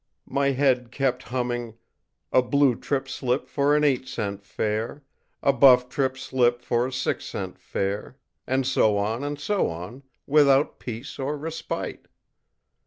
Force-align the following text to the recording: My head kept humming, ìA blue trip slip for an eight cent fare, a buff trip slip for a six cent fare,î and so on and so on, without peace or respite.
My 0.25 0.49
head 0.49 0.89
kept 0.91 1.21
humming, 1.21 1.75
ìA 2.33 2.49
blue 2.49 2.73
trip 2.75 3.07
slip 3.07 3.47
for 3.47 3.75
an 3.75 3.83
eight 3.83 4.07
cent 4.07 4.43
fare, 4.43 5.03
a 5.43 5.53
buff 5.53 5.89
trip 5.89 6.17
slip 6.17 6.63
for 6.63 6.87
a 6.87 6.91
six 6.91 7.23
cent 7.25 7.59
fare,î 7.59 8.15
and 8.47 8.65
so 8.65 8.97
on 8.97 9.23
and 9.23 9.39
so 9.39 9.69
on, 9.69 10.01
without 10.25 10.79
peace 10.79 11.19
or 11.19 11.37
respite. 11.37 12.07